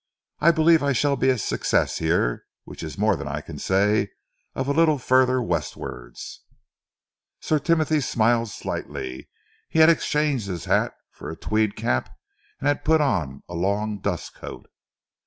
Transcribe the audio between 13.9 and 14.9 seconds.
dustcoat.